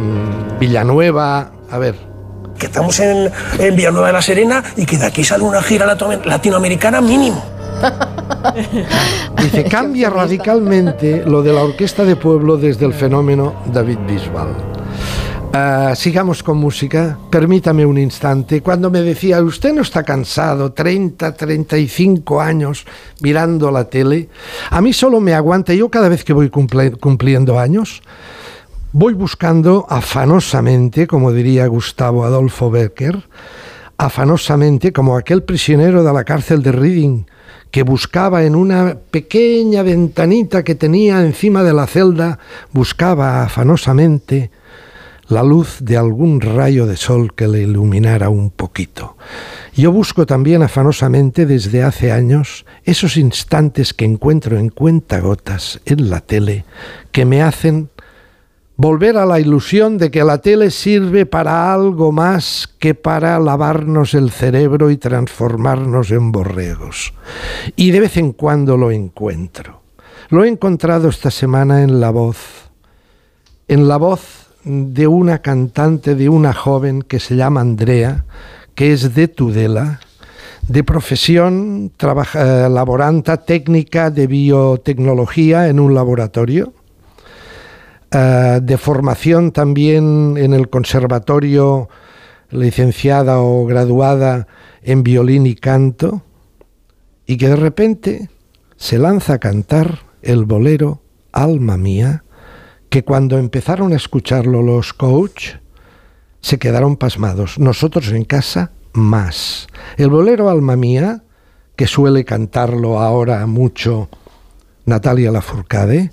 Villanueva, 0.59 1.51
a 1.69 1.77
ver, 1.79 1.95
Que 2.59 2.67
estamos 2.67 2.99
en, 2.99 3.31
en 3.59 3.75
Villanueva 3.75 4.07
de 4.07 4.13
la 4.13 4.21
Serena 4.21 4.63
y 4.75 4.85
que 4.85 4.97
de 4.97 5.05
aquí 5.07 5.23
sale 5.23 5.43
una 5.43 5.61
gira 5.61 5.85
latinoamericana 5.85 7.01
mínimo. 7.01 7.56
Dice, 9.41 9.63
cambia 9.65 10.09
radicalmente 10.09 11.23
lo 11.25 11.41
de 11.41 11.53
la 11.53 11.63
orquesta 11.63 12.03
de 12.03 12.15
pueblo 12.15 12.57
desde 12.57 12.85
el 12.85 12.93
fenómeno 12.93 13.55
David 13.71 13.99
Bisbal. 14.07 14.55
Ah, 15.53 15.93
sigamos 15.95 16.43
con 16.43 16.57
música. 16.57 17.17
Permítame 17.29 17.85
un 17.85 17.97
instante. 17.97 18.61
Cuando 18.61 18.91
me 18.91 19.01
decía, 19.01 19.41
usted 19.41 19.73
no 19.73 19.81
está 19.81 20.03
cansado, 20.03 20.73
30, 20.73 21.33
35 21.33 22.41
años 22.41 22.85
mirando 23.21 23.71
la 23.71 23.85
tele, 23.85 24.29
a 24.69 24.81
mí 24.81 24.93
solo 24.93 25.19
me 25.19 25.33
aguanta, 25.33 25.73
yo 25.73 25.89
cada 25.89 26.09
vez 26.09 26.23
que 26.23 26.33
voy 26.33 26.49
cumpliendo 26.49 27.59
años, 27.59 28.01
voy 28.91 29.13
buscando 29.13 29.85
afanosamente, 29.89 31.07
como 31.07 31.31
diría 31.31 31.65
Gustavo 31.67 32.25
Adolfo 32.25 32.69
Becker, 32.69 33.23
afanosamente 33.97 34.91
como 34.91 35.17
aquel 35.17 35.43
prisionero 35.43 36.03
de 36.03 36.13
la 36.13 36.23
cárcel 36.23 36.61
de 36.61 36.71
Reading 36.71 37.23
que 37.71 37.83
buscaba 37.83 38.43
en 38.43 38.55
una 38.55 38.97
pequeña 39.11 39.83
ventanita 39.83 40.63
que 40.63 40.75
tenía 40.75 41.21
encima 41.21 41.63
de 41.63 41.73
la 41.73 41.87
celda, 41.87 42.39
buscaba 42.71 43.43
afanosamente 43.43 44.51
la 45.27 45.43
luz 45.43 45.77
de 45.81 45.97
algún 45.97 46.39
rayo 46.39 46.85
de 46.85 46.95
sol 46.95 47.33
que 47.35 47.47
le 47.47 47.61
iluminara 47.61 48.29
un 48.29 48.49
poquito. 48.49 49.17
Yo 49.75 49.91
busco 49.91 50.25
también 50.25 50.63
afanosamente 50.63 51.45
desde 51.45 51.83
hace 51.83 52.11
años 52.11 52.65
esos 52.83 53.17
instantes 53.17 53.93
que 53.93 54.05
encuentro 54.05 54.57
en 54.57 54.69
cuentagotas 54.69 55.81
en 55.85 56.09
la 56.09 56.21
tele 56.21 56.65
que 57.11 57.25
me 57.25 57.41
hacen 57.41 57.89
volver 58.77 59.17
a 59.17 59.25
la 59.25 59.39
ilusión 59.39 59.97
de 59.97 60.11
que 60.11 60.23
la 60.23 60.37
tele 60.37 60.69
sirve 60.69 61.25
para 61.25 61.73
algo 61.73 62.11
más 62.11 62.69
que 62.79 62.93
para 62.93 63.39
lavarnos 63.39 64.13
el 64.13 64.29
cerebro 64.29 64.91
y 64.91 64.97
transformarnos 64.97 66.11
en 66.11 66.31
borregos. 66.31 67.13
Y 67.75 67.91
de 67.91 67.99
vez 67.99 68.17
en 68.17 68.31
cuando 68.31 68.77
lo 68.77 68.91
encuentro. 68.91 69.81
Lo 70.29 70.43
he 70.43 70.47
encontrado 70.47 71.09
esta 71.09 71.31
semana 71.31 71.83
en 71.83 71.99
la 71.99 72.11
voz, 72.11 72.69
en 73.67 73.87
la 73.87 73.97
voz 73.97 74.47
de 74.63 75.07
una 75.07 75.41
cantante, 75.41 76.15
de 76.15 76.29
una 76.29 76.53
joven 76.53 77.01
que 77.01 77.19
se 77.19 77.35
llama 77.35 77.61
Andrea, 77.61 78.25
que 78.75 78.93
es 78.93 79.15
de 79.15 79.27
Tudela, 79.27 80.01
de 80.67 80.83
profesión, 80.83 81.91
trabaja, 81.95 82.67
laboranta 82.69 83.37
técnica 83.37 84.11
de 84.11 84.27
biotecnología 84.27 85.69
en 85.69 85.79
un 85.79 85.95
laboratorio, 85.95 86.73
eh, 88.11 88.59
de 88.61 88.77
formación 88.77 89.51
también 89.51 90.35
en 90.37 90.53
el 90.53 90.69
conservatorio, 90.69 91.89
licenciada 92.49 93.39
o 93.39 93.65
graduada 93.65 94.47
en 94.81 95.03
violín 95.03 95.45
y 95.45 95.55
canto, 95.55 96.23
y 97.25 97.37
que 97.37 97.49
de 97.49 97.57
repente 97.57 98.29
se 98.77 98.97
lanza 98.97 99.33
a 99.33 99.39
cantar 99.39 99.99
el 100.21 100.45
bolero 100.45 101.01
Alma 101.33 101.77
Mía, 101.77 102.23
que 102.89 103.03
cuando 103.03 103.37
empezaron 103.37 103.91
a 103.91 103.97
escucharlo 103.97 104.61
los 104.61 104.93
coach, 104.93 105.55
se 106.39 106.57
quedaron 106.57 106.95
pasmados. 106.95 107.59
Nosotros 107.59 108.09
en 108.11 108.23
casa, 108.23 108.71
más. 108.93 109.67
El 109.97 110.09
bolero 110.09 110.49
Alma 110.49 110.75
Mía, 110.75 111.23
que 111.75 111.87
suele 111.87 112.23
cantarlo 112.23 112.99
ahora 112.99 113.45
mucho 113.45 114.09
Natalia 114.85 115.31
Lafourcade, 115.31 116.11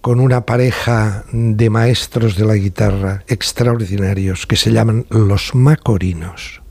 con 0.00 0.20
una 0.20 0.46
pareja 0.46 1.24
de 1.32 1.68
maestros 1.68 2.36
de 2.36 2.46
la 2.46 2.54
guitarra 2.54 3.22
extraordinarios 3.28 4.46
que 4.46 4.56
se 4.56 4.72
llaman 4.72 5.06
los 5.10 5.54
Macorinos. 5.54 6.62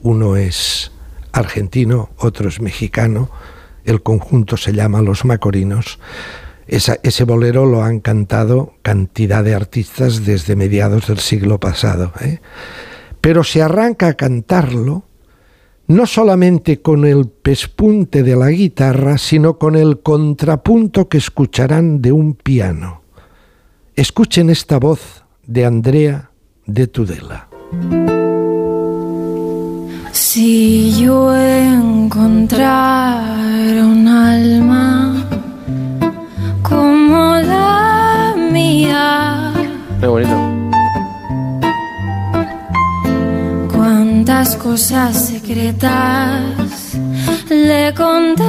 Uno 0.00 0.36
es 0.36 0.92
argentino, 1.32 2.10
otro 2.16 2.48
es 2.48 2.60
mexicano, 2.60 3.30
el 3.84 4.02
conjunto 4.02 4.56
se 4.56 4.72
llama 4.72 5.02
Los 5.02 5.24
Macorinos. 5.24 5.98
ese 6.66 7.24
bolero 7.24 7.66
lo 7.66 7.82
han 7.82 8.00
cantado 8.00 8.74
cantidad 8.82 9.44
de 9.44 9.54
artistas 9.54 10.24
desde 10.24 10.56
mediados 10.56 11.08
del 11.08 11.18
siglo 11.18 11.60
pasado. 11.60 12.12
¿eh? 12.20 12.40
Pero 13.20 13.44
se 13.44 13.62
arranca 13.62 14.08
a 14.08 14.14
cantarlo 14.14 15.04
no 15.86 16.06
solamente 16.06 16.80
con 16.80 17.04
el 17.04 17.28
pespunte 17.28 18.22
de 18.22 18.36
la 18.36 18.50
guitarra, 18.50 19.18
sino 19.18 19.58
con 19.58 19.76
el 19.76 20.00
contrapunto 20.00 21.08
que 21.08 21.18
escucharán 21.18 22.00
de 22.00 22.12
un 22.12 22.34
piano. 22.34 23.02
Escuchen 23.94 24.50
esta 24.50 24.78
voz 24.78 25.24
de 25.46 25.64
Andrea 25.66 26.30
de 26.66 26.86
Tudela. 26.86 27.48
Si 30.12 30.92
yo 31.00 31.34
encontrara 31.36 32.64
un 33.84 34.08
alma 34.08 35.28
como 36.62 37.36
la 37.36 38.34
mía. 38.50 39.52
Qué 40.00 40.06
bonito. 40.06 40.43
Cuántas 44.34 44.56
cosas 44.56 45.26
secretas 45.26 46.96
le 47.48 47.94
contaría. 47.94 48.48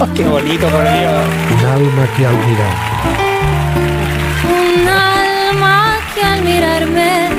Oh, 0.00 0.06
qué 0.14 0.22
bonito, 0.22 0.68
por 0.68 0.82
Dios. 0.84 1.26
Un 1.50 1.66
alma 1.66 2.06
que 2.16 2.24
al 2.24 2.36
mirar. 2.46 2.74
Un 4.46 4.86
alma 4.88 5.96
que 6.14 6.22
al 6.22 6.42
mirarme 6.44 7.30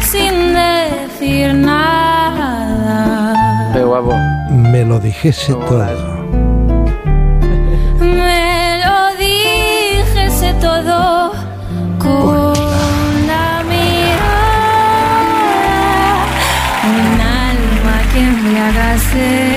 sin 0.00 0.54
decir 0.54 1.52
nada. 1.56 3.34
Qué 3.74 3.82
guapo. 3.82 4.14
Me 4.48 4.86
lo 4.86 4.98
dijese 4.98 5.52
todo. 5.52 6.21
day. 19.22 19.51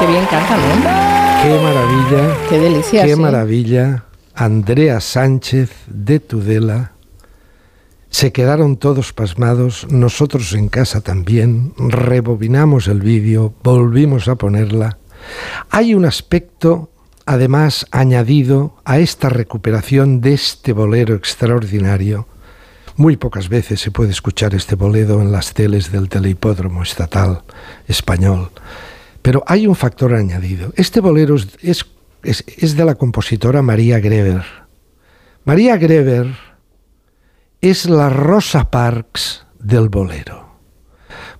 Qué 0.00 0.06
bien 0.06 0.24
canta, 0.26 0.56
¿no? 0.56 1.42
Qué 1.42 1.60
maravilla. 1.62 2.36
Qué 2.48 2.58
delicia, 2.58 3.04
Qué 3.04 3.14
sí. 3.14 3.20
maravilla. 3.20 4.04
Andrea 4.34 5.00
Sánchez 5.00 5.70
de 5.88 6.20
Tudela. 6.20 6.92
Se 8.10 8.32
quedaron 8.32 8.76
todos 8.76 9.12
pasmados, 9.12 9.86
nosotros 9.90 10.52
en 10.54 10.68
casa 10.68 11.00
también, 11.00 11.74
rebobinamos 11.76 12.86
el 12.88 13.00
vídeo, 13.00 13.52
volvimos 13.62 14.28
a 14.28 14.36
ponerla. 14.36 14.98
Hay 15.70 15.94
un 15.94 16.04
aspecto, 16.04 16.90
además, 17.26 17.86
añadido 17.90 18.76
a 18.84 18.98
esta 18.98 19.28
recuperación 19.28 20.20
de 20.20 20.34
este 20.34 20.72
bolero 20.72 21.14
extraordinario. 21.16 22.28
Muy 22.96 23.16
pocas 23.16 23.48
veces 23.48 23.80
se 23.80 23.90
puede 23.90 24.10
escuchar 24.10 24.54
este 24.54 24.74
bolero 24.74 25.20
en 25.20 25.30
las 25.32 25.52
teles 25.52 25.92
del 25.92 26.08
Telehipódromo 26.08 26.82
Estatal 26.82 27.42
español. 27.86 28.50
Pero 29.22 29.42
hay 29.46 29.66
un 29.66 29.74
factor 29.74 30.14
añadido. 30.14 30.72
Este 30.76 31.00
bolero 31.00 31.36
es, 31.36 31.48
es, 32.22 32.44
es- 32.46 32.76
de 32.76 32.84
la 32.84 32.94
compositora 32.94 33.62
María 33.62 34.00
Greber. 34.00 34.42
María 35.44 35.76
Greber 35.76 36.34
es 37.60 37.88
la 37.88 38.08
Rosa 38.10 38.70
Parks 38.70 39.44
del 39.58 39.88
bolero. 39.88 40.48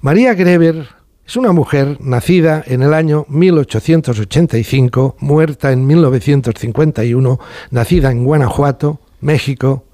María 0.01 0.35
Greber 0.35 0.89
es 1.27 1.37
una 1.37 1.53
mujer 1.53 1.99
nacida 2.01 2.63
en 2.67 2.83
el 2.83 2.95
año 2.95 3.27
1885, 3.29 5.17
muerta 5.21 5.73
en 5.73 5.87
1951, 5.87 7.39
nacida 7.71 8.11
en 8.11 8.25
Guanajuato, 8.25 9.01
México, 9.21 9.85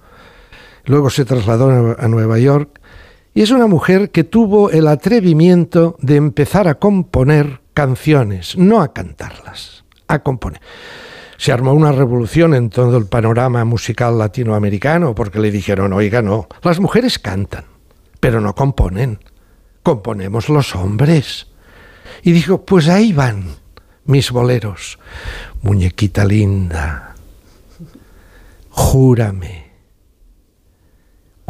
luego 0.84 1.10
se 1.10 1.24
trasladó 1.24 1.96
a 1.98 2.08
Nueva 2.08 2.38
York, 2.38 2.80
y 3.34 3.42
es 3.42 3.50
una 3.50 3.66
mujer 3.66 4.10
que 4.10 4.22
tuvo 4.22 4.70
el 4.70 4.86
atrevimiento 4.86 5.96
de 6.00 6.16
empezar 6.16 6.68
a 6.68 6.76
componer 6.76 7.60
canciones, 7.74 8.56
no 8.56 8.80
a 8.80 8.92
cantarlas, 8.92 9.84
a 10.06 10.20
componer. 10.20 10.60
Se 11.36 11.50
armó 11.50 11.72
una 11.72 11.90
revolución 11.90 12.54
en 12.54 12.70
todo 12.70 12.96
el 12.96 13.06
panorama 13.06 13.64
musical 13.64 14.16
latinoamericano 14.16 15.16
porque 15.16 15.40
le 15.40 15.50
dijeron, 15.50 15.92
oiga, 15.92 16.22
no, 16.22 16.46
las 16.62 16.78
mujeres 16.78 17.18
cantan, 17.18 17.64
pero 18.20 18.40
no 18.40 18.54
componen, 18.54 19.18
componemos 19.82 20.48
los 20.48 20.76
hombres. 20.76 21.48
Y 22.22 22.30
dijo, 22.30 22.64
pues 22.64 22.88
ahí 22.88 23.12
van 23.12 23.46
mis 24.04 24.30
boleros, 24.30 25.00
muñequita 25.62 26.24
linda, 26.24 27.16
júrame, 28.70 29.63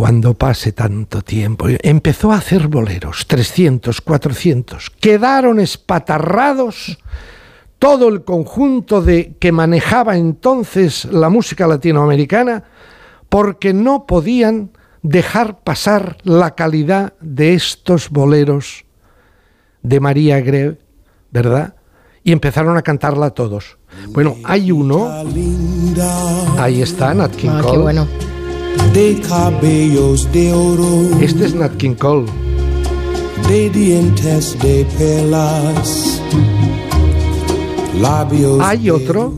cuando 0.05 0.35
pase 0.35 0.73
tanto 0.73 1.23
tiempo. 1.23 1.65
Empezó 1.81 2.31
a 2.31 2.37
hacer 2.37 2.69
boleros, 2.69 3.27
300, 3.27 4.03
400. 4.03 4.91
Quedaron 5.01 5.59
espatarrados 5.61 6.99
todo 7.79 8.11
el 8.11 8.23
conjunto 8.23 9.01
de 9.01 9.35
que 9.41 9.51
manejaba 9.51 10.19
entonces 10.19 11.07
la 11.07 11.31
música 11.31 11.67
latinoamericana, 11.67 12.65
porque 13.31 13.73
no 13.73 14.05
podían 14.05 14.73
dejar 15.01 15.61
pasar 15.61 16.19
la 16.23 16.55
calidad 16.55 17.15
de 17.23 17.55
estos 17.55 18.11
boleros 18.11 18.85
de 19.83 20.01
María 20.01 20.39
Greve, 20.43 20.81
¿verdad? 21.31 21.77
Y 22.23 22.33
empezaron 22.33 22.77
a 22.77 22.83
cantarla 22.83 23.31
todos. 23.31 23.79
Bueno, 24.09 24.37
hay 24.45 24.71
uno, 24.71 25.25
ahí 26.59 26.83
está, 26.83 27.15
Nat 27.15 27.35
King 27.35 27.53
Ah, 27.55 27.63
qué 27.71 27.79
bueno. 27.79 28.07
De 28.93 29.21
cabellos 29.27 30.31
de 30.33 30.53
oro, 30.53 31.21
Este 31.21 31.47
es 31.47 31.55
Nat 31.55 31.77
King 31.77 31.95
Cole. 31.95 32.31
de 33.49 33.71
dientes 33.71 34.59
de 34.61 34.87
perlas, 34.97 36.21
labios 38.01 38.61
Hay 38.63 38.91
otro 38.91 39.33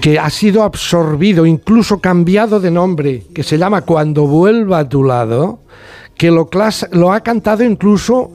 que 0.00 0.18
ha 0.18 0.28
sido 0.28 0.62
absorbido, 0.62 1.46
incluso 1.46 1.98
cambiado 1.98 2.60
de 2.60 2.70
nombre, 2.70 3.22
que 3.34 3.42
se 3.42 3.56
llama 3.56 3.82
Cuando 3.82 4.26
vuelva 4.26 4.80
a 4.80 4.88
tu 4.88 5.02
lado, 5.02 5.60
que 6.16 6.30
lo, 6.30 6.50
lo 6.92 7.12
ha 7.12 7.20
cantado 7.20 7.64
incluso, 7.64 8.30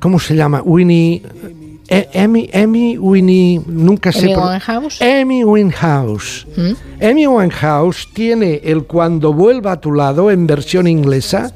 ¿cómo 0.00 0.18
se 0.18 0.34
llama? 0.34 0.62
Winnie, 0.64 1.22
Emmy, 1.88 2.50
Emmy 2.52 2.98
Winnie, 2.98 3.62
nunca. 3.66 4.10
Amy 4.10 4.34
Winehouse. 4.36 5.02
Amy 5.02 5.44
Winehouse. 5.44 6.46
¿Mm? 6.56 7.04
Amy 7.04 7.26
Winehouse 7.26 8.08
tiene 8.12 8.60
el 8.62 8.84
Cuando 8.84 9.32
vuelva 9.32 9.72
a 9.72 9.80
tu 9.80 9.92
lado 9.92 10.30
en 10.30 10.46
versión 10.46 10.86
inglesa 10.86 11.52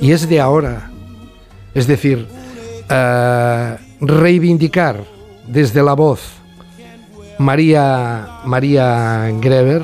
y 0.00 0.12
es 0.12 0.28
de 0.28 0.40
ahora. 0.40 0.90
Es 1.74 1.86
decir, 1.86 2.26
eh, 2.88 3.76
reivindicar 4.00 5.04
desde 5.48 5.82
la 5.82 5.94
voz 5.94 6.20
María, 7.38 8.28
María 8.44 9.30
Greber 9.40 9.82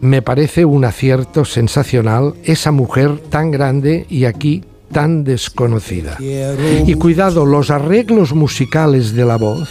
me 0.00 0.22
parece 0.22 0.64
un 0.64 0.84
acierto 0.86 1.44
sensacional, 1.44 2.34
esa 2.44 2.70
mujer 2.70 3.18
tan 3.28 3.50
grande 3.50 4.06
y 4.08 4.24
aquí 4.24 4.64
tan 4.92 5.24
desconocida. 5.24 6.18
Y 6.20 6.94
cuidado, 6.94 7.46
los 7.46 7.70
arreglos 7.70 8.34
musicales 8.34 9.14
de 9.14 9.24
la 9.24 9.36
voz, 9.36 9.70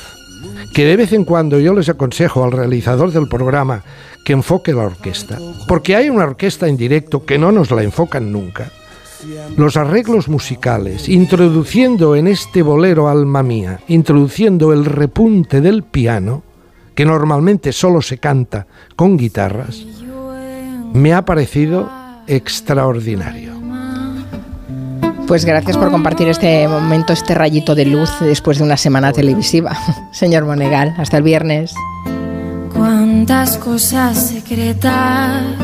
que 0.74 0.86
de 0.86 0.96
vez 0.96 1.14
en 1.14 1.26
cuando 1.26 1.60
yo 1.60 1.74
les 1.74 1.90
aconsejo 1.90 2.44
al 2.44 2.52
realizador 2.52 3.12
del 3.12 3.28
programa 3.28 3.84
que 4.24 4.34
enfoque 4.34 4.74
la 4.74 4.84
orquesta, 4.84 5.38
porque 5.68 5.96
hay 5.96 6.10
una 6.10 6.26
orquesta 6.26 6.68
en 6.68 6.78
directo 6.78 7.26
que 7.26 7.38
no 7.38 7.52
nos 7.52 7.72
la 7.72 7.84
enfocan 7.84 8.32
nunca. 8.32 8.72
Los 9.58 9.76
arreglos 9.76 10.30
musicales, 10.30 11.10
introduciendo 11.10 12.16
en 12.16 12.28
este 12.28 12.62
bolero 12.62 13.10
Alma 13.10 13.44
Mía, 13.44 13.82
introduciendo 13.90 14.72
el 14.72 14.86
repunte 14.86 15.60
del 15.60 15.84
piano, 15.84 16.44
que 16.96 17.06
normalmente 17.06 17.74
solo 17.74 18.02
se 18.02 18.18
canta 18.18 18.68
con 18.96 19.18
guitarras, 19.18 19.86
me 20.94 21.14
ha 21.14 21.26
parecido 21.26 21.90
extraordinario. 22.28 23.59
Pues 25.30 25.46
gracias 25.46 25.78
por 25.78 25.92
compartir 25.92 26.28
este 26.28 26.68
momento, 26.68 27.14
este 27.14 27.36
rayito 27.36 27.76
de 27.76 27.86
luz 27.86 28.10
después 28.20 28.58
de 28.58 28.64
una 28.64 28.78
semana 28.78 29.14
televisiva. 29.14 29.78
Señor 30.12 30.44
Monegal, 30.46 30.96
hasta 30.98 31.18
el 31.18 31.24
viernes. 31.24 31.76
Cuántas 32.74 33.60
cosas 33.60 34.18
secretas 34.30 35.60